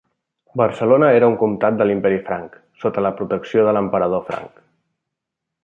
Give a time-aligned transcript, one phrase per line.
[0.61, 4.61] Barcelona era un comtat de l'Imperi Franc, sota la protecció de l'Emperador Franc.